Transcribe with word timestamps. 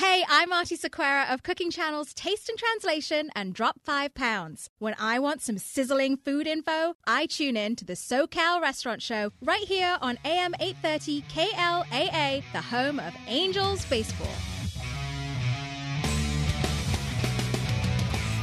Hey, 0.00 0.24
I'm 0.30 0.50
Aarti 0.50 0.80
Sequeira 0.80 1.30
of 1.30 1.42
Cooking 1.42 1.70
Channel's 1.70 2.14
Taste 2.14 2.48
in 2.48 2.56
Translation 2.56 3.28
and 3.36 3.52
Drop 3.52 3.78
5 3.84 4.14
Pounds. 4.14 4.70
When 4.78 4.96
I 4.98 5.18
want 5.18 5.42
some 5.42 5.58
sizzling 5.58 6.16
food 6.16 6.46
info, 6.46 6.94
I 7.06 7.26
tune 7.26 7.54
in 7.54 7.76
to 7.76 7.84
the 7.84 7.92
SoCal 7.92 8.62
Restaurant 8.62 9.02
Show 9.02 9.32
right 9.42 9.60
here 9.60 9.98
on 10.00 10.18
AM 10.24 10.54
830 10.58 11.20
KLAA, 11.28 12.42
the 12.54 12.62
home 12.62 12.98
of 12.98 13.14
Angels 13.26 13.84
Baseball. 13.84 14.26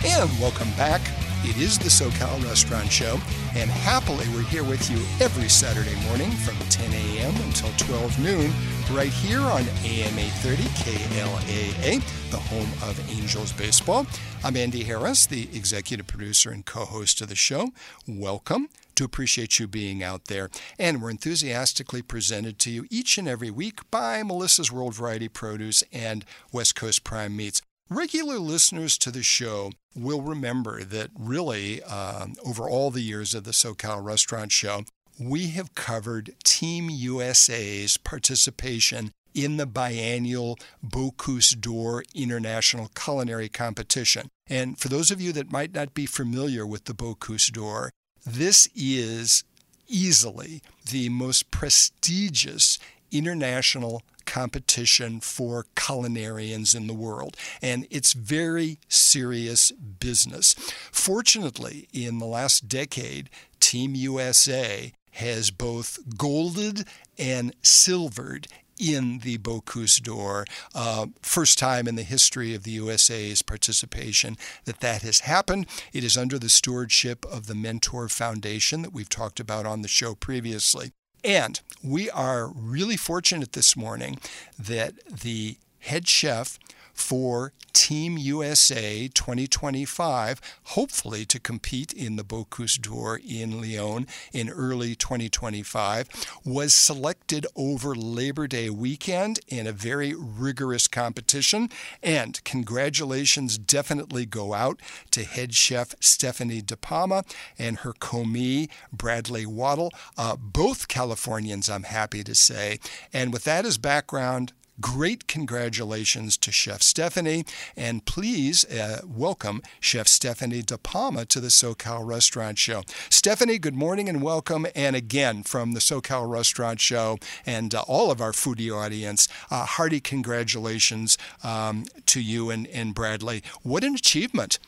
And 0.05 0.29
welcome 0.39 0.69
back. 0.77 1.01
It 1.43 1.57
is 1.57 1.77
the 1.77 1.85
SoCal 1.85 2.43
Restaurant 2.43 2.91
Show, 2.91 3.13
and 3.55 3.69
happily 3.69 4.25
we're 4.29 4.41
here 4.41 4.63
with 4.63 4.89
you 4.89 4.97
every 5.23 5.47
Saturday 5.47 5.95
morning 6.07 6.31
from 6.31 6.57
10 6.69 6.91
a.m. 6.91 7.35
until 7.43 7.69
12 7.77 8.19
noon, 8.19 8.51
right 8.91 9.11
here 9.11 9.39
on 9.39 9.61
AM 9.83 10.17
830 10.17 10.63
KLAA, 10.63 12.31
the 12.31 12.37
home 12.37 12.89
of 12.89 12.99
Angels 13.11 13.53
Baseball. 13.53 14.07
I'm 14.43 14.57
Andy 14.57 14.83
Harris, 14.83 15.25
the 15.27 15.43
executive 15.55 16.07
producer 16.07 16.49
and 16.49 16.65
co 16.65 16.85
host 16.85 17.21
of 17.21 17.29
the 17.29 17.35
show. 17.35 17.69
Welcome. 18.07 18.69
to 18.95 19.03
appreciate 19.03 19.59
you 19.59 19.67
being 19.67 20.01
out 20.01 20.25
there. 20.25 20.49
And 20.79 21.03
we're 21.03 21.11
enthusiastically 21.11 22.01
presented 22.01 22.57
to 22.59 22.71
you 22.71 22.87
each 22.89 23.19
and 23.19 23.27
every 23.27 23.51
week 23.51 23.79
by 23.91 24.23
Melissa's 24.23 24.71
World 24.71 24.95
Variety 24.95 25.27
Produce 25.29 25.83
and 25.93 26.25
West 26.51 26.75
Coast 26.75 27.03
Prime 27.03 27.35
Meats. 27.37 27.61
Regular 27.89 28.37
listeners 28.37 28.97
to 28.97 29.11
the 29.11 29.23
show 29.23 29.71
will 29.95 30.21
remember 30.21 30.83
that 30.83 31.09
really, 31.17 31.81
uh, 31.83 32.27
over 32.45 32.69
all 32.69 32.91
the 32.91 33.01
years 33.01 33.33
of 33.33 33.45
the 33.45 33.51
SoCal 33.51 34.03
Restaurant 34.03 34.51
Show, 34.51 34.83
we 35.17 35.47
have 35.51 35.73
covered 35.73 36.35
Team 36.43 36.89
USA's 36.89 37.95
participation 37.95 39.11
in 39.33 39.55
the 39.55 39.65
biennial 39.65 40.59
Bocuse 40.85 41.55
d'Or 41.59 42.03
International 42.13 42.91
Culinary 42.93 43.47
Competition. 43.47 44.27
And 44.47 44.77
for 44.77 44.89
those 44.89 45.09
of 45.09 45.21
you 45.21 45.31
that 45.31 45.51
might 45.51 45.73
not 45.73 45.93
be 45.93 46.05
familiar 46.05 46.67
with 46.67 46.85
the 46.85 46.93
Bocuse 46.93 47.49
d'Or, 47.49 47.91
this 48.25 48.67
is 48.75 49.45
easily 49.87 50.61
the 50.91 51.07
most 51.07 51.51
prestigious 51.51 52.79
international 53.11 54.03
competition 54.37 55.19
for 55.19 55.65
culinarians 55.75 56.75
in 56.75 56.85
the 56.85 56.93
world. 56.93 57.35
And 57.59 57.87
it's 57.89 58.13
very 58.13 58.77
serious 58.87 59.71
business. 59.71 60.53
Fortunately, 60.91 61.87
in 61.91 62.19
the 62.19 62.27
last 62.27 62.67
decade, 62.67 63.31
Team 63.59 63.95
USA 63.95 64.93
has 65.13 65.49
both 65.49 65.97
golded 66.19 66.85
and 67.17 67.55
silvered 67.63 68.47
in 68.79 69.19
the 69.19 69.39
Bocuse 69.39 69.99
d'Or. 69.99 70.45
Uh, 70.75 71.07
first 71.23 71.57
time 71.57 71.87
in 71.87 71.95
the 71.95 72.03
history 72.03 72.53
of 72.53 72.61
the 72.61 72.77
USA's 72.83 73.41
participation 73.41 74.37
that 74.65 74.81
that 74.81 75.01
has 75.01 75.21
happened. 75.21 75.65
It 75.93 76.03
is 76.03 76.15
under 76.15 76.37
the 76.37 76.47
stewardship 76.47 77.25
of 77.25 77.47
the 77.47 77.55
Mentor 77.55 78.07
Foundation 78.07 78.83
that 78.83 78.93
we've 78.93 79.09
talked 79.09 79.39
about 79.39 79.65
on 79.65 79.81
the 79.81 79.87
show 79.87 80.13
previously. 80.13 80.91
And 81.23 81.59
we 81.83 82.09
are 82.09 82.47
really 82.47 82.97
fortunate 82.97 83.53
this 83.53 83.75
morning 83.75 84.19
that 84.57 84.93
the 85.07 85.57
head 85.79 86.07
chef 86.07 86.59
for 86.97 87.53
Team 87.73 88.17
USA 88.17 89.07
2025, 89.07 90.41
hopefully 90.63 91.25
to 91.25 91.39
compete 91.39 91.93
in 91.93 92.15
the 92.15 92.23
Bocuse 92.23 92.81
d'Or 92.81 93.21
in 93.25 93.61
Lyon 93.61 94.07
in 94.33 94.49
early 94.49 94.95
2025, 94.95 96.09
was 96.43 96.73
selected 96.73 97.45
over 97.55 97.93
Labor 97.95 98.47
Day 98.47 98.69
weekend 98.69 99.39
in 99.47 99.67
a 99.67 99.71
very 99.71 100.15
rigorous 100.17 100.87
competition. 100.87 101.69
And 102.01 102.43
congratulations 102.43 103.57
definitely 103.57 104.25
go 104.25 104.53
out 104.53 104.81
to 105.11 105.23
head 105.23 105.53
chef 105.53 105.93
Stefani 105.99 106.61
De 106.61 106.75
Palma 106.75 107.23
and 107.59 107.79
her 107.79 107.93
commis 107.93 108.69
Bradley 108.91 109.45
Waddle, 109.45 109.91
uh, 110.17 110.35
both 110.35 110.87
Californians, 110.87 111.69
I'm 111.69 111.83
happy 111.83 112.23
to 112.23 112.33
say. 112.33 112.79
And 113.13 113.31
with 113.31 113.43
that 113.43 113.65
as 113.65 113.77
background, 113.77 114.53
Great 114.79 115.27
congratulations 115.27 116.37
to 116.37 116.51
Chef 116.51 116.83
Stefani, 116.83 117.45
and 117.75 118.05
please 118.05 118.63
uh, 118.65 119.01
welcome 119.07 119.63
Chef 119.79 120.07
Stefani 120.07 120.61
De 120.61 120.77
Palma 120.77 121.25
to 121.25 121.39
the 121.39 121.47
SoCal 121.47 122.05
Restaurant 122.05 122.59
Show. 122.59 122.83
Stefani, 123.09 123.57
good 123.57 123.73
morning 123.73 124.07
and 124.07 124.21
welcome. 124.21 124.67
And 124.75 124.95
again, 124.95 125.41
from 125.41 125.73
the 125.73 125.79
SoCal 125.79 126.29
Restaurant 126.29 126.79
Show 126.79 127.17
and 127.43 127.73
uh, 127.73 127.85
all 127.87 128.11
of 128.11 128.21
our 128.21 128.33
foodie 128.33 128.71
audience, 128.71 129.27
uh, 129.49 129.65
hearty 129.65 129.99
congratulations 129.99 131.17
um, 131.43 131.85
to 132.05 132.21
you 132.21 132.51
and, 132.51 132.67
and 132.67 132.93
Bradley. 132.93 133.41
What 133.63 133.83
an 133.83 133.95
achievement! 133.95 134.59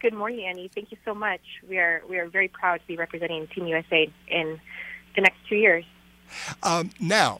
Good 0.00 0.14
morning, 0.14 0.46
Annie. 0.46 0.68
Thank 0.74 0.90
you 0.90 0.98
so 1.04 1.14
much. 1.14 1.42
We 1.68 1.78
are 1.78 2.02
we 2.10 2.18
are 2.18 2.26
very 2.26 2.48
proud 2.48 2.80
to 2.80 2.86
be 2.88 2.96
representing 2.96 3.46
Team 3.46 3.68
USA 3.68 4.10
in 4.26 4.60
the 5.14 5.20
next 5.20 5.38
two 5.48 5.56
years. 5.56 5.84
Um, 6.62 6.90
now, 7.00 7.38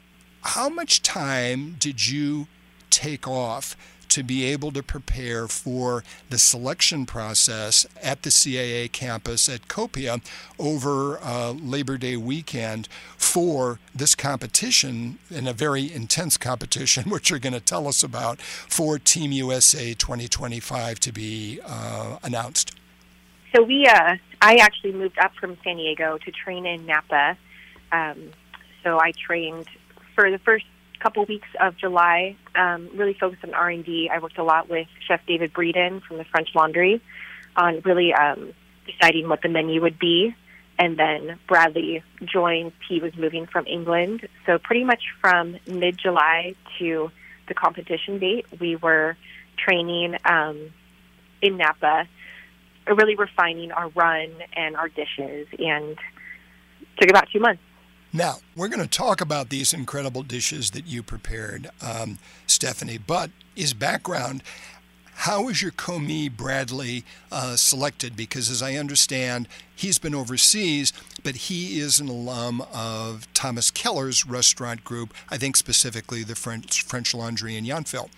how 0.49 0.71
much 0.71 1.03
time 1.03 1.77
did 1.79 2.09
you 2.09 2.47
take 2.89 3.29
off 3.29 3.77
to 4.09 4.23
be 4.23 4.45
able 4.45 4.73
to 4.73 4.83
prepare 4.83 5.47
for 5.47 6.03
the 6.31 6.39
selection 6.39 7.05
process 7.05 7.85
at 8.03 8.23
the 8.23 8.31
CIA 8.31 8.89
campus 8.89 9.47
at 9.51 9.69
Copia 9.69 10.23
over 10.59 11.19
uh, 11.23 11.51
Labor 11.51 11.99
Day 11.99 12.17
weekend 12.17 12.89
for 13.19 13.79
this 13.95 14.15
competition, 14.15 15.19
in 15.31 15.47
a 15.47 15.53
very 15.53 15.93
intense 15.93 16.39
competition, 16.39 17.11
which 17.11 17.29
you're 17.29 17.39
going 17.39 17.53
to 17.53 17.61
tell 17.61 17.87
us 17.87 18.03
about, 18.03 18.41
for 18.41 18.99
Team 18.99 19.33
USA 19.33 19.93
2025 19.93 20.99
to 21.01 21.13
be 21.13 21.61
uh, 21.67 22.17
announced? 22.23 22.75
So 23.55 23.63
we, 23.63 23.87
uh, 23.87 24.17
I 24.41 24.57
actually 24.57 24.93
moved 24.93 25.19
up 25.19 25.33
from 25.39 25.59
San 25.63 25.77
Diego 25.77 26.17
to 26.17 26.31
train 26.31 26.65
in 26.65 26.87
Napa. 26.87 27.37
Um, 27.93 28.31
so 28.83 28.99
I 28.99 29.13
trained 29.13 29.67
for 30.19 30.33
the 30.33 30.39
first 30.39 30.65
couple 30.99 31.25
weeks 31.27 31.47
of 31.61 31.77
July, 31.77 32.35
um, 32.57 32.89
really 32.97 33.15
focused 33.15 33.45
on 33.45 33.55
R 33.55 33.71
and 33.71 33.85
D. 33.85 34.11
I 34.13 34.19
worked 34.19 34.37
a 34.37 34.43
lot 34.43 34.69
with 34.69 34.89
Chef 35.07 35.21
David 35.29 35.53
Breeden 35.53 36.03
from 36.03 36.17
the 36.17 36.25
French 36.25 36.49
Laundry 36.57 37.01
on 37.55 37.83
really 37.85 38.13
um, 38.13 38.53
deciding 38.85 39.29
what 39.29 39.43
the 39.43 39.49
menu 39.49 39.81
would 39.81 39.97
be. 39.97 40.35
And 40.77 40.97
then 40.97 41.39
Bradley 41.47 42.03
joined. 42.25 42.73
He 42.89 42.99
was 42.99 43.15
moving 43.17 43.47
from 43.47 43.65
England, 43.69 44.27
so 44.45 44.59
pretty 44.59 44.83
much 44.83 45.05
from 45.21 45.57
mid 45.69 45.97
July 45.99 46.57
to 46.81 47.13
the 47.47 47.55
competition 47.55 48.19
date, 48.19 48.47
we 48.59 48.75
were 48.75 49.17
training 49.57 50.17
um, 50.25 50.73
in 51.41 51.59
Napa, 51.59 52.09
really 52.89 53.15
refining 53.15 53.71
our 53.71 53.89
run 53.91 54.33
and 54.57 54.77
our 54.77 54.89
dishes, 54.89 55.47
and 55.61 55.97
took 56.99 57.09
about 57.09 57.29
two 57.33 57.39
months. 57.39 57.63
Now, 58.13 58.37
we're 58.57 58.69
going 58.69 58.81
to 58.81 58.89
talk 58.89 59.21
about 59.21 59.51
these 59.51 59.75
incredible 59.75 60.23
dishes 60.23 60.71
that 60.71 60.87
you 60.87 61.03
prepared, 61.03 61.69
um, 61.83 62.19
Stefani, 62.47 62.97
but 62.97 63.31
is 63.55 63.75
background, 63.75 64.43
how 65.13 65.43
was 65.43 65.61
your 65.61 65.73
commis 65.73 66.31
Bradley 66.31 67.05
uh, 67.31 67.57
selected? 67.57 68.17
Because 68.17 68.49
as 68.51 68.63
I 68.63 68.77
understand, 68.77 69.49
he's 69.75 69.99
been 69.99 70.15
overseas, 70.15 70.93
but 71.23 71.35
he 71.35 71.81
is 71.81 71.99
an 72.01 72.09
alum 72.09 72.63
of 72.73 73.27
Thomas 73.35 73.71
Keller's 73.71 74.25
restaurant 74.25 74.85
group, 74.85 75.13
I 75.29 75.37
think 75.37 75.57
specifically 75.57 76.23
the 76.23 76.37
French, 76.37 76.83
French 76.85 77.15
Laundry 77.15 77.57
in 77.57 77.65
Yountville. 77.65 78.09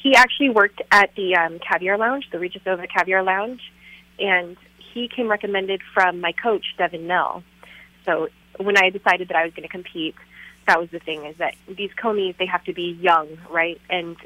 He 0.00 0.14
actually 0.14 0.50
worked 0.50 0.80
at 0.92 1.10
the 1.16 1.34
um, 1.34 1.58
Caviar 1.58 1.98
Lounge, 1.98 2.28
the 2.30 2.38
Regiis 2.38 2.66
Ova 2.66 2.86
Caviar 2.86 3.24
Lounge, 3.24 3.60
and 4.20 4.56
he 4.94 5.08
came 5.08 5.28
recommended 5.28 5.82
from 5.92 6.20
my 6.20 6.32
coach, 6.32 6.64
Devin 6.78 7.06
Nell. 7.08 7.42
So 8.04 8.28
when 8.58 8.76
I 8.76 8.90
decided 8.90 9.28
that 9.28 9.36
I 9.36 9.44
was 9.44 9.52
going 9.54 9.62
to 9.62 9.68
compete, 9.68 10.14
that 10.66 10.80
was 10.80 10.90
the 10.90 10.98
thing 10.98 11.24
is 11.24 11.36
that 11.36 11.54
these 11.68 11.90
commis 12.00 12.36
they 12.38 12.46
have 12.46 12.64
to 12.64 12.72
be 12.72 12.98
young, 13.00 13.38
right? 13.50 13.80
And 13.88 14.16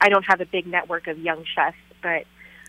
I 0.00 0.08
don't 0.08 0.24
have 0.24 0.40
a 0.40 0.46
big 0.46 0.66
network 0.66 1.06
of 1.06 1.18
young 1.18 1.44
chefs, 1.44 1.76
but 2.02 2.24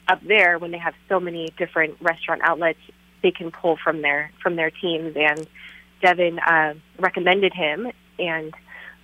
up 0.07 0.21
there 0.23 0.59
when 0.59 0.71
they 0.71 0.77
have 0.77 0.93
so 1.07 1.19
many 1.19 1.53
different 1.57 1.95
restaurant 2.01 2.41
outlets, 2.43 2.79
they 3.23 3.31
can 3.31 3.51
pull 3.51 3.77
from 3.77 4.01
their 4.01 4.31
from 4.41 4.55
their 4.55 4.71
teams. 4.71 5.15
And 5.15 5.47
Devin 6.01 6.39
uh, 6.39 6.73
recommended 6.99 7.53
him, 7.53 7.91
and 8.19 8.53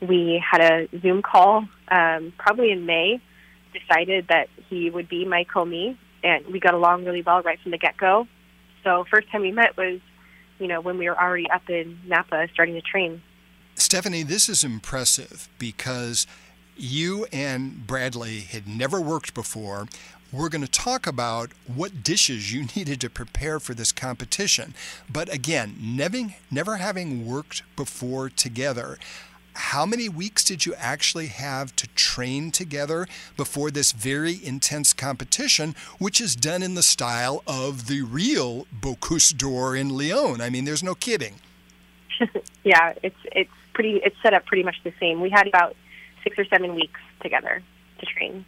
we 0.02 0.44
had 0.44 0.62
a 0.62 1.00
Zoom 1.00 1.22
call 1.22 1.68
um, 1.90 2.34
probably 2.38 2.72
in 2.72 2.86
May. 2.86 3.22
Decided 3.74 4.28
that 4.30 4.50
he 4.70 4.90
would 4.90 5.08
be 5.08 5.24
my 5.26 5.44
commis, 5.44 5.98
and 6.24 6.46
we 6.48 6.60
got 6.60 6.74
along 6.74 7.06
really 7.06 7.22
well 7.22 7.42
right 7.44 7.60
from 7.62 7.72
the 7.72 7.78
get 7.78 7.96
go. 7.96 8.28
So 8.84 9.06
first 9.12 9.30
time 9.30 9.42
we 9.42 9.52
met 9.52 9.78
was 9.78 10.00
you 10.60 10.68
know, 10.68 10.82
when 10.82 10.98
we 10.98 11.10
were 11.10 11.20
already 11.20 11.50
up 11.50 11.70
in 11.70 12.00
Napa 12.06 12.48
starting 12.54 12.76
to 12.76 12.82
train. 12.82 13.22
Stefani, 13.76 14.24
this 14.24 14.50
is 14.50 14.64
impressive 14.64 15.50
because 15.60 16.26
you 16.76 17.26
and 17.32 17.86
Bradley 17.86 18.40
had 18.42 18.68
never 18.68 19.00
worked 19.00 19.34
before. 19.34 19.88
We're 20.32 20.50
going 20.50 20.66
to 20.66 20.72
talk 20.72 21.08
about 21.08 21.52
what 21.68 22.04
dishes 22.04 22.52
you 22.52 22.68
needed 22.76 23.02
to 23.02 23.10
prepare 23.10 23.60
for 23.60 23.74
this 23.74 23.92
competition. 23.92 24.74
But 25.10 25.34
again, 25.34 25.76
never, 25.80 26.78
having 26.78 27.26
worked 27.26 27.64
before 27.76 28.30
together, 28.30 28.98
how 29.58 29.86
many 29.86 30.08
weeks 30.08 30.44
did 30.44 30.66
you 30.66 30.76
actually 30.76 31.28
have 31.28 31.76
to 31.78 31.88
train 31.88 32.52
together 32.52 33.08
before 33.36 33.72
this 33.72 33.92
very 33.92 34.40
intense 34.44 34.94
competition, 34.94 35.76
which 35.98 36.22
is 36.22 36.36
done 36.36 36.62
in 36.62 36.76
the 36.76 36.84
style 36.84 37.44
of 37.48 37.88
the 37.88 38.04
real 38.04 38.68
Bocuse 38.80 39.36
d'Or 39.36 39.76
in 39.76 39.90
Lyon? 39.90 40.42
I 40.42 40.50
mean, 40.50 40.66
there's 40.66 40.84
no 40.84 40.96
kidding. 40.96 41.36
yeah, 42.64 42.94
it's 43.04 43.20
it's 43.32 43.52
pretty. 43.74 43.98
It's 44.04 44.16
set 44.22 44.34
up 44.34 44.46
pretty 44.46 44.64
much 44.64 44.78
the 44.84 44.94
same. 45.00 45.22
We 45.22 45.30
had 45.30 45.48
about 45.48 45.76
six 46.24 46.38
or 46.38 46.46
seven 46.46 46.76
weeks 46.76 47.00
together 47.22 47.62
to 48.00 48.06
train. 48.06 48.46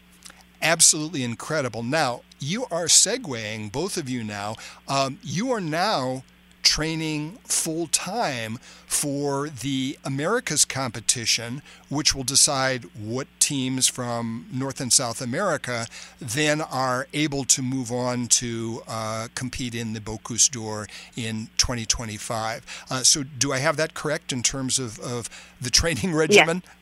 Absolutely 0.62 1.24
incredible. 1.24 1.84
Now 1.84 2.22
you 2.40 2.66
are 2.72 2.86
segueing, 2.86 3.72
both 3.72 3.98
of 3.98 4.10
you 4.10 4.24
now. 4.24 4.56
Um, 4.88 5.20
you 5.24 5.52
are 5.52 5.62
now 5.62 6.24
training 6.70 7.36
full 7.46 7.88
time 7.88 8.60
for 8.86 9.50
the 9.50 9.98
Americas 10.06 10.66
competition, 10.66 11.64
which 11.90 12.14
will 12.14 12.24
decide 12.24 12.84
what 12.96 13.28
teams 13.40 13.88
from 13.88 14.46
North 14.52 14.80
and 14.80 14.94
South 14.94 15.20
America 15.20 15.88
then 16.22 16.62
are 16.62 17.08
able 17.12 17.44
to 17.46 17.64
move 17.64 17.92
on 17.92 18.28
to 18.28 18.84
uh, 18.88 19.30
compete 19.34 19.74
in 19.74 19.94
the 19.94 20.00
Bocuse 20.00 20.48
d'Or 20.48 20.88
in 21.16 21.48
2025. 21.58 22.86
Uh, 22.92 23.02
so, 23.02 23.24
do 23.24 23.52
I 23.52 23.58
have 23.58 23.76
that 23.78 23.96
correct 23.96 24.32
in 24.32 24.44
terms 24.44 24.78
of, 24.78 25.00
of 25.00 25.28
the 25.60 25.72
training 25.72 26.14
regimen? 26.24 26.62
Yes. 26.64 26.76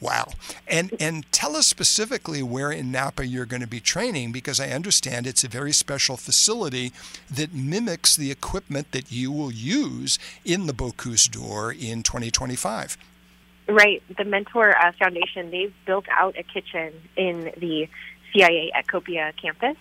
Wow. 0.00 0.28
And 0.68 0.94
and 1.00 1.30
tell 1.32 1.56
us 1.56 1.66
specifically 1.66 2.42
where 2.42 2.70
in 2.70 2.92
Napa 2.92 3.26
you're 3.26 3.46
going 3.46 3.62
to 3.62 3.66
be 3.66 3.80
training 3.80 4.30
because 4.30 4.60
I 4.60 4.68
understand 4.68 5.26
it's 5.26 5.42
a 5.42 5.48
very 5.48 5.72
special 5.72 6.16
facility 6.16 6.92
that 7.30 7.52
mimics 7.52 8.14
the 8.14 8.30
equipment 8.30 8.92
that 8.92 9.10
you 9.10 9.32
will 9.32 9.50
use 9.50 10.18
in 10.44 10.66
the 10.66 10.72
Bocuse 10.72 11.28
d'Or 11.28 11.72
in 11.72 12.02
2025. 12.02 12.96
Right. 13.68 14.02
The 14.16 14.24
Mentor 14.24 14.76
uh, 14.76 14.92
Foundation, 14.98 15.50
they've 15.50 15.74
built 15.84 16.06
out 16.10 16.36
a 16.38 16.42
kitchen 16.42 16.92
in 17.16 17.52
the 17.58 17.88
CIA 18.32 18.70
at 18.74 18.86
Copia 18.86 19.32
campus. 19.40 19.76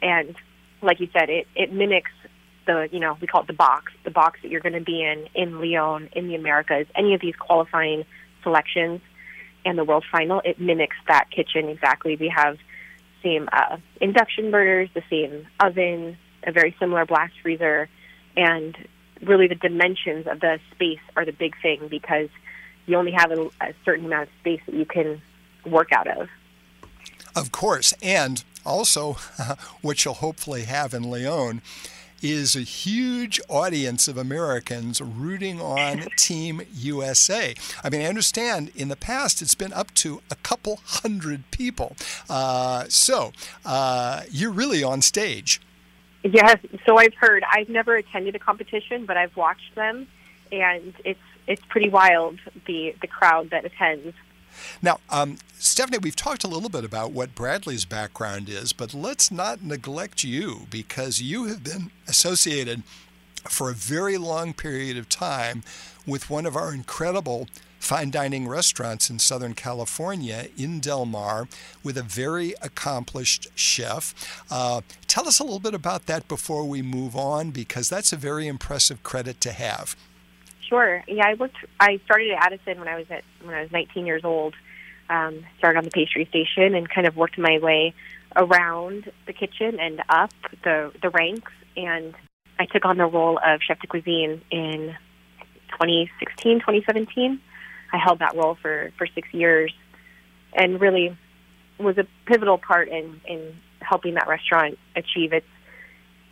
And 0.00 0.36
like 0.80 1.00
you 1.00 1.08
said, 1.12 1.28
it, 1.28 1.48
it 1.56 1.72
mimics 1.72 2.12
the, 2.66 2.88
you 2.92 3.00
know, 3.00 3.18
we 3.20 3.26
call 3.26 3.42
it 3.42 3.46
the 3.46 3.52
box, 3.52 3.92
the 4.04 4.10
box 4.10 4.40
that 4.42 4.50
you're 4.50 4.60
going 4.60 4.74
to 4.74 4.80
be 4.80 5.02
in 5.02 5.28
in 5.34 5.60
Lyon, 5.60 6.08
in 6.12 6.28
the 6.28 6.34
Americas, 6.34 6.86
any 6.94 7.14
of 7.14 7.20
these 7.20 7.36
qualifying 7.36 8.04
selections 8.42 9.00
and 9.66 9.76
the 9.76 9.84
world 9.84 10.04
final, 10.10 10.40
it 10.44 10.60
mimics 10.60 10.96
that 11.08 11.30
kitchen 11.30 11.68
exactly. 11.68 12.16
We 12.16 12.32
have 12.34 12.56
same 13.22 13.48
uh, 13.52 13.78
induction 14.00 14.50
burners, 14.50 14.88
the 14.94 15.02
same 15.10 15.46
oven, 15.60 16.16
a 16.44 16.52
very 16.52 16.74
similar 16.78 17.04
blast 17.04 17.34
freezer, 17.42 17.88
and 18.36 18.76
really 19.22 19.48
the 19.48 19.56
dimensions 19.56 20.26
of 20.26 20.40
the 20.40 20.60
space 20.72 21.00
are 21.16 21.24
the 21.24 21.32
big 21.32 21.60
thing 21.60 21.88
because 21.88 22.28
you 22.86 22.96
only 22.96 23.12
have 23.12 23.32
a, 23.32 23.50
a 23.60 23.74
certain 23.84 24.06
amount 24.06 24.24
of 24.24 24.28
space 24.40 24.60
that 24.66 24.74
you 24.74 24.84
can 24.84 25.20
work 25.64 25.90
out 25.92 26.06
of. 26.06 26.28
Of 27.34 27.50
course, 27.50 27.92
and 28.00 28.44
also 28.64 29.14
what 29.82 30.04
you'll 30.04 30.14
hopefully 30.14 30.62
have 30.62 30.94
in 30.94 31.02
Lyon 31.02 31.60
is 32.22 32.56
a 32.56 32.60
huge 32.60 33.40
audience 33.48 34.08
of 34.08 34.16
Americans 34.16 35.00
rooting 35.00 35.60
on 35.60 36.06
Team 36.16 36.62
USA. 36.74 37.54
I 37.82 37.90
mean, 37.90 38.02
I 38.02 38.06
understand 38.06 38.70
in 38.74 38.88
the 38.88 38.96
past 38.96 39.42
it's 39.42 39.54
been 39.54 39.72
up 39.72 39.92
to 39.94 40.22
a 40.30 40.36
couple 40.36 40.80
hundred 40.84 41.50
people. 41.50 41.96
Uh, 42.28 42.84
so 42.88 43.32
uh, 43.64 44.22
you're 44.30 44.52
really 44.52 44.82
on 44.82 45.02
stage. 45.02 45.60
Yes, 46.22 46.58
so 46.84 46.98
I've 46.98 47.14
heard. 47.14 47.44
I've 47.50 47.68
never 47.68 47.94
attended 47.94 48.34
a 48.34 48.38
competition, 48.38 49.06
but 49.06 49.16
I've 49.16 49.36
watched 49.36 49.74
them, 49.76 50.08
and 50.50 50.92
it's 51.04 51.20
it's 51.46 51.62
pretty 51.68 51.88
wild 51.88 52.40
the 52.66 52.96
the 53.00 53.06
crowd 53.06 53.50
that 53.50 53.64
attends. 53.64 54.14
Now, 54.82 54.98
um, 55.10 55.38
Stefani, 55.58 55.98
we've 55.98 56.16
talked 56.16 56.44
a 56.44 56.48
little 56.48 56.68
bit 56.68 56.84
about 56.84 57.12
what 57.12 57.34
Bradley's 57.34 57.84
background 57.84 58.48
is, 58.48 58.72
but 58.72 58.94
let's 58.94 59.30
not 59.30 59.62
neglect 59.62 60.24
you 60.24 60.66
because 60.70 61.22
you 61.22 61.46
have 61.46 61.64
been 61.64 61.90
associated 62.06 62.82
for 63.44 63.70
a 63.70 63.74
very 63.74 64.18
long 64.18 64.52
period 64.52 64.96
of 64.96 65.08
time 65.08 65.62
with 66.06 66.30
one 66.30 66.46
of 66.46 66.56
our 66.56 66.72
incredible 66.72 67.48
fine 67.78 68.10
dining 68.10 68.48
restaurants 68.48 69.10
in 69.10 69.18
Southern 69.18 69.54
California 69.54 70.48
in 70.56 70.80
Del 70.80 71.06
Mar 71.06 71.46
with 71.84 71.96
a 71.96 72.02
very 72.02 72.54
accomplished 72.60 73.48
chef. 73.54 74.42
Uh, 74.50 74.80
tell 75.06 75.28
us 75.28 75.38
a 75.38 75.44
little 75.44 75.60
bit 75.60 75.74
about 75.74 76.06
that 76.06 76.26
before 76.26 76.64
we 76.64 76.82
move 76.82 77.14
on 77.14 77.50
because 77.50 77.88
that's 77.88 78.12
a 78.12 78.16
very 78.16 78.46
impressive 78.48 79.02
credit 79.02 79.40
to 79.40 79.52
have. 79.52 79.94
Sure. 80.68 81.04
Yeah, 81.06 81.26
I 81.26 81.34
worked. 81.34 81.56
I 81.78 82.00
started 82.04 82.32
at 82.32 82.46
Addison 82.46 82.78
when 82.78 82.88
I 82.88 82.96
was 82.96 83.06
at 83.10 83.22
when 83.42 83.54
I 83.54 83.62
was 83.62 83.70
19 83.70 84.06
years 84.06 84.22
old. 84.24 84.54
Um, 85.08 85.44
started 85.58 85.78
on 85.78 85.84
the 85.84 85.90
pastry 85.90 86.26
station 86.26 86.74
and 86.74 86.88
kind 86.90 87.06
of 87.06 87.16
worked 87.16 87.38
my 87.38 87.60
way 87.60 87.94
around 88.34 89.10
the 89.26 89.32
kitchen 89.32 89.78
and 89.78 90.02
up 90.08 90.32
the 90.64 90.92
the 91.00 91.10
ranks. 91.10 91.52
And 91.76 92.14
I 92.58 92.66
took 92.66 92.84
on 92.84 92.96
the 92.96 93.06
role 93.06 93.38
of 93.44 93.60
chef 93.62 93.80
de 93.80 93.86
cuisine 93.86 94.42
in 94.50 94.96
2016, 95.70 96.58
2017. 96.60 97.40
I 97.92 97.98
held 97.98 98.18
that 98.18 98.34
role 98.34 98.56
for 98.60 98.90
for 98.98 99.06
six 99.06 99.32
years, 99.32 99.72
and 100.52 100.80
really 100.80 101.16
was 101.78 101.98
a 101.98 102.06
pivotal 102.26 102.58
part 102.58 102.88
in 102.88 103.20
in 103.26 103.54
helping 103.80 104.14
that 104.14 104.26
restaurant 104.26 104.78
achieve 104.96 105.32
its 105.32 105.46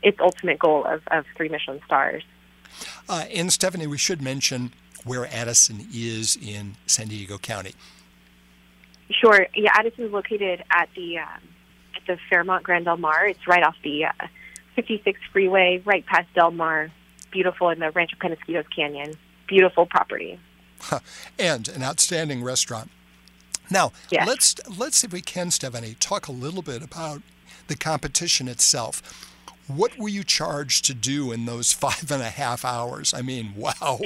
its 0.03 0.19
ultimate 0.21 0.59
goal 0.59 0.85
of, 0.85 1.03
of 1.11 1.25
three 1.37 1.49
Michelin 1.49 1.81
stars. 1.87 2.25
Uh, 3.09 3.25
and 3.33 3.53
Stefani, 3.53 3.87
we 3.87 3.99
should 3.99 4.23
mention 4.23 4.73
where 5.05 5.27
Addison 5.27 5.87
is 5.93 6.37
in 6.37 6.77
San 6.87 7.09
Diego 7.09 7.39
County. 7.39 7.75
Sure. 9.11 9.47
Yeah, 9.55 9.71
Addison 9.75 10.05
is 10.05 10.13
located 10.13 10.65
at 10.71 10.89
the 10.97 11.19
um, 11.19 11.41
at 11.95 12.07
the 12.07 12.19
Fairmont 12.31 12.65
Grand 12.65 12.87
Del 12.87 12.97
Mar. 12.97 13.27
It's 13.27 13.47
right 13.47 13.63
off 13.63 13.77
the 13.83 14.07
uh, 14.07 14.13
56 14.77 15.21
freeway, 15.33 15.83
right 15.85 16.05
past 16.07 16.33
Del 16.35 16.51
Mar. 16.51 16.91
Beautiful 17.31 17.71
in 17.71 17.81
the 17.81 17.91
Rancho 17.91 18.17
Penasquitos 18.17 18.65
Canyon. 18.75 19.15
Beautiful 19.47 19.87
property. 19.87 20.39
and 21.39 21.69
an 21.69 21.83
outstanding 21.83 22.43
restaurant. 22.43 22.91
Now, 23.71 23.93
yes. 24.11 24.27
let's 24.27 24.79
let's 24.79 24.99
see 24.99 25.07
if 25.07 25.13
we 25.13 25.21
can, 25.21 25.51
Stefani, 25.51 25.95
talk 25.95 26.29
a 26.29 26.33
little 26.33 26.63
bit 26.63 26.83
about 26.83 27.23
the 27.69 27.77
competition 27.77 28.49
itself. 28.49 29.34
What 29.67 29.99
were 29.99 30.09
you 30.09 30.25
charged 30.25 30.85
to 30.87 30.95
do 30.95 31.33
in 31.33 31.47
those 31.47 31.73
five 31.85 32.11
and 32.11 32.23
a 32.23 32.31
half 32.31 32.65
hours? 32.65 33.15
I 33.15 33.23
mean, 33.23 33.55
wow. 33.57 34.01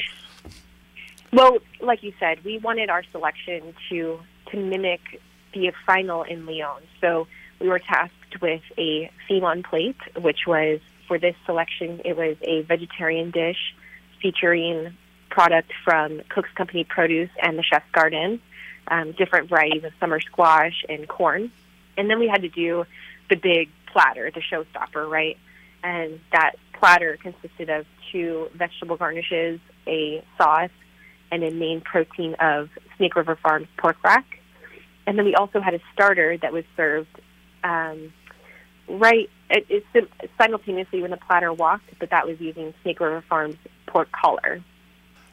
Well, 1.32 1.58
like 1.80 2.02
you 2.02 2.12
said, 2.18 2.42
we 2.44 2.58
wanted 2.58 2.90
our 2.90 3.04
selection 3.12 3.74
to 3.90 4.20
to 4.50 4.56
mimic 4.56 5.20
the 5.52 5.72
final 5.84 6.22
in 6.22 6.46
Lyon. 6.46 6.82
So 7.00 7.26
we 7.60 7.68
were 7.68 7.78
tasked 7.78 8.40
with 8.40 8.62
a 8.78 9.10
theme 9.26 9.44
on 9.44 9.62
plate, 9.62 9.96
which 10.16 10.46
was 10.46 10.80
for 11.08 11.18
this 11.18 11.34
selection, 11.46 12.00
it 12.04 12.16
was 12.16 12.36
a 12.42 12.62
vegetarian 12.62 13.30
dish 13.30 13.74
featuring 14.22 14.96
product 15.30 15.72
from 15.84 16.20
Cook's 16.28 16.50
Company 16.54 16.84
Produce 16.84 17.30
and 17.42 17.58
the 17.58 17.62
Chef's 17.62 17.90
Garden, 17.92 18.40
um, 18.88 19.12
different 19.12 19.48
varieties 19.48 19.84
of 19.84 19.92
summer 19.98 20.20
squash 20.20 20.84
and 20.88 21.08
corn. 21.08 21.50
And 21.96 22.08
then 22.08 22.18
we 22.18 22.28
had 22.28 22.42
to 22.42 22.48
do 22.48 22.84
the 23.28 23.36
big 23.36 23.70
platter, 23.86 24.30
the 24.30 24.40
showstopper, 24.40 25.08
right? 25.08 25.38
And 25.82 26.20
that 26.32 26.52
platter 26.72 27.18
consisted 27.20 27.70
of 27.70 27.86
two 28.10 28.48
vegetable 28.54 28.96
garnishes, 28.96 29.60
a 29.86 30.24
sauce, 30.36 30.70
and 31.30 31.42
a 31.44 31.50
main 31.50 31.80
protein 31.80 32.34
of 32.40 32.70
Snake 32.96 33.16
River 33.16 33.36
Farms 33.36 33.68
pork 33.76 33.96
rack. 34.02 34.24
And 35.06 35.18
then 35.18 35.24
we 35.24 35.34
also 35.34 35.60
had 35.60 35.74
a 35.74 35.80
starter 35.92 36.36
that 36.38 36.52
was 36.52 36.64
served 36.76 37.20
um, 37.64 38.12
right 38.88 39.28
it, 39.50 39.84
it, 39.94 40.08
simultaneously 40.36 41.00
when 41.00 41.10
the 41.10 41.16
platter 41.16 41.52
walked, 41.52 41.98
but 41.98 42.10
that 42.10 42.26
was 42.26 42.40
using 42.40 42.74
Snake 42.82 43.00
River 43.00 43.24
Farms 43.28 43.56
pork 43.86 44.08
collar. 44.12 44.62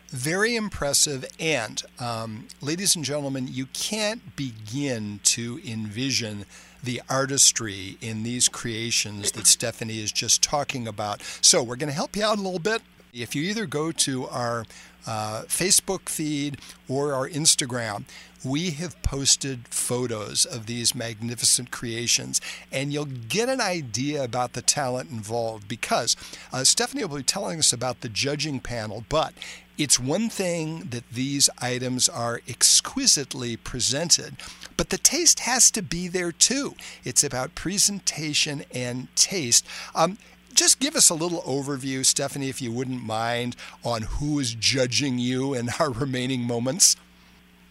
Very 0.09 0.55
impressive. 0.55 1.25
And, 1.39 1.81
um, 1.99 2.47
ladies 2.61 2.95
and 2.95 3.03
gentlemen, 3.03 3.47
you 3.49 3.65
can't 3.67 4.35
begin 4.35 5.19
to 5.23 5.59
envision 5.65 6.45
the 6.85 7.01
artistry 7.09 7.97
in 8.01 8.23
these 8.23 8.47
creations 8.47 9.31
that 9.33 9.47
Stefani 9.47 9.99
is 9.99 10.11
just 10.11 10.41
talking 10.41 10.87
about. 10.87 11.21
So, 11.41 11.61
we're 11.61 11.75
going 11.75 11.89
to 11.89 11.95
help 11.95 12.15
you 12.15 12.23
out 12.23 12.37
a 12.37 12.41
little 12.41 12.59
bit. 12.59 12.81
If 13.13 13.35
you 13.35 13.43
either 13.43 13.65
go 13.65 13.91
to 13.91 14.27
our 14.27 14.65
uh, 15.07 15.43
Facebook 15.43 16.09
feed 16.09 16.57
or 16.89 17.13
our 17.13 17.29
Instagram, 17.29 18.03
we 18.43 18.71
have 18.71 19.01
posted 19.01 19.67
photos 19.69 20.45
of 20.45 20.67
these 20.67 20.93
magnificent 20.93 21.71
creations, 21.71 22.39
and 22.71 22.93
you'll 22.93 23.05
get 23.05 23.49
an 23.49 23.59
idea 23.59 24.23
about 24.23 24.53
the 24.53 24.61
talent 24.61 25.09
involved 25.09 25.67
because 25.67 26.15
uh, 26.53 26.63
Stefani 26.63 27.03
will 27.03 27.17
be 27.17 27.23
telling 27.23 27.59
us 27.59 27.73
about 27.73 28.01
the 28.01 28.09
judging 28.09 28.59
panel, 28.59 29.03
but 29.09 29.33
it's 29.77 29.99
one 29.99 30.29
thing 30.29 30.87
that 30.91 31.09
these 31.09 31.49
items 31.61 32.07
are 32.07 32.41
exquisitely 32.47 33.57
presented, 33.57 34.37
but 34.77 34.89
the 34.89 34.97
taste 34.97 35.41
has 35.41 35.69
to 35.71 35.81
be 35.81 36.07
there 36.07 36.31
too. 36.31 36.75
It's 37.03 37.23
about 37.23 37.55
presentation 37.55 38.63
and 38.73 39.13
taste. 39.15 39.65
Um, 39.93 40.17
just 40.53 40.79
give 40.79 40.95
us 40.95 41.09
a 41.09 41.13
little 41.13 41.41
overview, 41.41 42.05
Stefani, 42.05 42.47
if 42.47 42.61
you 42.61 42.71
wouldn't 42.71 43.03
mind, 43.03 43.55
on 43.83 44.03
who 44.03 44.39
is 44.39 44.55
judging 44.55 45.19
you 45.19 45.53
in 45.53 45.69
our 45.79 45.91
remaining 46.03 46.43
moments. 46.43 46.95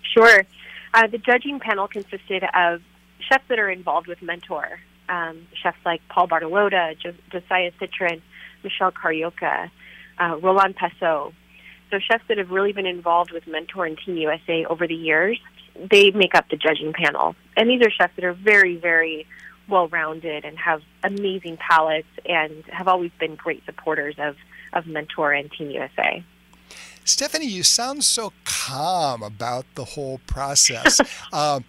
Sure. 0.02 0.44
Uh, 0.92 1.06
the 1.06 1.18
judging 1.18 1.58
panel 1.58 1.88
consisted 1.88 2.44
of 2.54 2.82
chefs 3.18 3.44
that 3.48 3.58
are 3.58 3.70
involved 3.70 4.06
with 4.06 4.22
Mentor, 4.22 4.78
um, 5.08 5.46
chefs 5.54 5.78
like 5.84 6.02
Paul 6.08 6.28
Bartolotta, 6.28 6.96
jo- 6.98 7.14
Josiah 7.30 7.72
Citrin, 7.80 8.20
Michelle 8.62 8.92
Carioca, 8.92 9.70
uh, 10.18 10.38
Roland 10.40 10.76
Passot. 10.76 11.32
So 11.90 11.98
chefs 11.98 12.24
that 12.28 12.38
have 12.38 12.50
really 12.50 12.72
been 12.72 12.86
involved 12.86 13.30
with 13.30 13.46
Mentor 13.46 13.86
and 13.86 13.98
Team 13.98 14.16
USA 14.16 14.64
over 14.66 14.86
the 14.86 14.94
years, 14.94 15.38
they 15.90 16.10
make 16.10 16.34
up 16.34 16.48
the 16.48 16.56
judging 16.56 16.92
panel. 16.92 17.34
And 17.56 17.68
these 17.68 17.82
are 17.82 17.90
chefs 17.90 18.14
that 18.16 18.24
are 18.24 18.32
very, 18.32 18.76
very 18.76 19.26
well-rounded 19.68 20.44
and 20.44 20.58
have 20.58 20.82
amazing 21.02 21.56
palates 21.56 22.08
and 22.26 22.64
have 22.66 22.88
always 22.88 23.10
been 23.18 23.34
great 23.34 23.64
supporters 23.64 24.14
of, 24.18 24.36
of 24.72 24.86
Mentor 24.86 25.32
and 25.32 25.50
Team 25.52 25.70
USA. 25.70 26.22
Stefani, 27.04 27.46
you 27.46 27.62
sound 27.62 28.02
so 28.02 28.32
calm 28.44 29.22
about 29.22 29.66
the 29.74 29.84
whole 29.84 30.20
process. 30.26 31.00
um, 31.32 31.64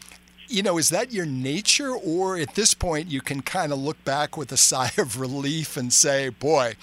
you 0.47 0.63
know, 0.63 0.77
is 0.77 0.89
that 0.89 1.11
your 1.11 1.25
nature, 1.25 1.91
or 1.91 2.37
at 2.37 2.55
this 2.55 2.73
point 2.73 3.07
you 3.07 3.21
can 3.21 3.41
kind 3.41 3.71
of 3.71 3.79
look 3.79 4.03
back 4.03 4.37
with 4.37 4.51
a 4.51 4.57
sigh 4.71 4.91
of 4.97 5.19
relief 5.19 5.77
and 5.77 5.91
say, 5.91 6.29
boy, 6.29 6.75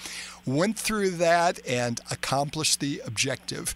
went 0.45 0.77
through 0.77 1.11
that 1.11 1.59
and 1.67 2.01
accomplished 2.11 2.79
the 2.79 3.01
objective? 3.05 3.73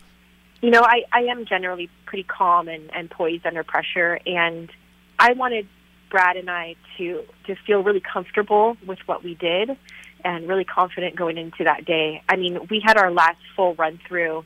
You 0.62 0.72
know, 0.72 0.82
I, 0.82 1.04
I 1.14 1.22
am 1.24 1.46
generally 1.46 1.90
pretty 2.06 2.24
calm 2.24 2.68
and, 2.68 2.90
and 2.94 3.10
poised 3.10 3.46
under 3.46 3.64
pressure, 3.64 4.20
and 4.26 4.72
I 5.20 5.34
wanted 5.34 5.68
Brad 6.10 6.38
and 6.38 6.50
I 6.50 6.76
to, 6.98 7.24
to 7.46 7.56
feel 7.56 7.84
really 7.84 8.00
comfortable 8.02 8.78
with 8.86 9.00
what 9.06 9.24
we 9.24 9.36
did 9.36 9.78
and 10.24 10.48
really 10.48 10.64
confident 10.64 11.16
going 11.16 11.38
into 11.38 11.64
that 11.64 11.86
day. 11.86 12.24
I 12.28 12.38
mean, 12.38 12.60
we 12.70 12.82
had 12.84 12.98
our 12.98 13.12
last 13.12 13.38
full 13.56 13.76
run 13.76 14.00
through 14.08 14.46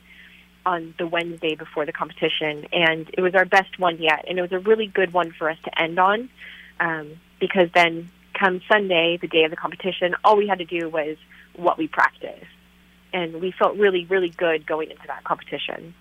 on 0.64 0.94
the 0.98 1.06
Wednesday 1.06 1.54
before 1.54 1.86
the 1.86 1.92
competition, 1.92 2.66
and 2.72 3.10
it 3.12 3.20
was 3.20 3.34
our 3.34 3.44
best 3.44 3.78
one 3.78 3.98
yet, 3.98 4.24
and 4.28 4.38
it 4.38 4.42
was 4.42 4.52
a 4.52 4.58
really 4.58 4.86
good 4.86 5.12
one 5.12 5.32
for 5.32 5.50
us 5.50 5.58
to 5.64 5.80
end 5.80 5.98
on, 5.98 6.28
um, 6.80 7.12
because 7.40 7.68
then 7.74 8.10
come 8.34 8.60
Sunday, 8.70 9.18
the 9.20 9.28
day 9.28 9.44
of 9.44 9.50
the 9.50 9.56
competition, 9.56 10.14
all 10.24 10.36
we 10.36 10.46
had 10.46 10.58
to 10.58 10.64
do 10.64 10.88
was 10.88 11.16
what 11.54 11.78
we 11.78 11.88
practiced, 11.88 12.46
and 13.12 13.40
we 13.40 13.52
felt 13.52 13.76
really, 13.76 14.04
really 14.06 14.30
good 14.30 14.66
going 14.66 14.90
into 14.90 15.06
that 15.06 15.24
competition. 15.24 15.94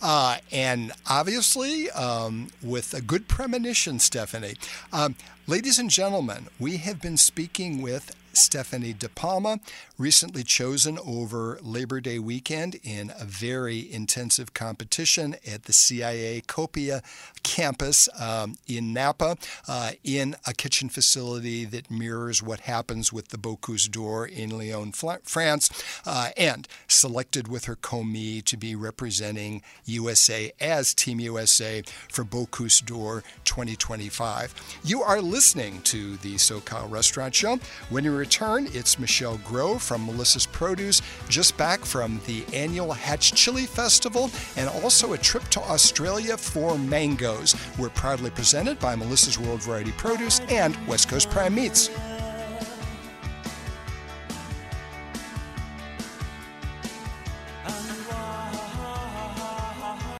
Uh, 0.00 0.38
and 0.52 0.92
obviously, 1.08 1.90
um, 1.90 2.48
with 2.62 2.94
a 2.94 3.00
good 3.00 3.26
premonition, 3.26 3.98
Stefani. 3.98 4.54
Um, 4.92 5.16
ladies 5.46 5.78
and 5.78 5.90
gentlemen, 5.90 6.48
we 6.58 6.76
have 6.76 7.02
been 7.02 7.16
speaking 7.16 7.82
with 7.82 8.14
Stefani 8.38 8.92
De 8.92 9.08
Palma, 9.08 9.58
recently 9.98 10.44
chosen 10.44 10.98
over 11.04 11.58
Labor 11.60 12.00
Day 12.00 12.18
weekend 12.18 12.76
in 12.84 13.12
a 13.18 13.24
very 13.24 13.92
intensive 13.92 14.54
competition 14.54 15.36
at 15.46 15.64
the 15.64 15.72
CIA 15.72 16.40
Copia 16.46 17.02
campus 17.42 18.08
um, 18.20 18.54
in 18.66 18.92
Napa 18.92 19.36
uh, 19.66 19.92
in 20.04 20.36
a 20.46 20.54
kitchen 20.54 20.88
facility 20.88 21.64
that 21.64 21.90
mirrors 21.90 22.42
what 22.42 22.60
happens 22.60 23.12
with 23.12 23.28
the 23.28 23.38
Bocuse 23.38 23.90
d'Or 23.90 24.26
in 24.26 24.56
Lyon, 24.56 24.92
France, 24.92 25.70
uh, 26.06 26.30
and 26.36 26.68
selected 26.86 27.48
with 27.48 27.64
her 27.64 27.76
commis 27.76 28.42
to 28.44 28.56
be 28.56 28.74
representing 28.74 29.62
USA 29.84 30.52
as 30.60 30.94
Team 30.94 31.18
USA 31.20 31.82
for 32.08 32.24
Bocuse 32.24 32.84
d'Or 32.84 33.24
2025. 33.44 34.80
You 34.84 35.02
are 35.02 35.20
listening 35.20 35.82
to 35.82 36.16
the 36.18 36.36
SoCal 36.36 36.90
Restaurant 36.90 37.34
Show. 37.34 37.58
When 37.90 38.04
you 38.04 38.14
return, 38.14 38.27
it's 38.30 38.98
Michelle 38.98 39.38
Grove 39.38 39.82
from 39.82 40.04
Melissa's 40.04 40.44
Produce, 40.44 41.00
just 41.28 41.56
back 41.56 41.80
from 41.80 42.20
the 42.26 42.44
annual 42.52 42.92
Hatch 42.92 43.32
Chili 43.32 43.64
Festival, 43.64 44.30
and 44.56 44.68
also 44.84 45.14
a 45.14 45.18
trip 45.18 45.44
to 45.44 45.60
Australia 45.60 46.36
for 46.36 46.78
mangoes. 46.78 47.56
We're 47.78 47.88
proudly 47.88 48.30
presented 48.30 48.78
by 48.80 48.96
Melissa's 48.96 49.38
World 49.38 49.62
Variety 49.62 49.92
Produce 49.92 50.40
and 50.50 50.76
West 50.86 51.08
Coast 51.08 51.30
Prime 51.30 51.54
Meats. 51.54 51.90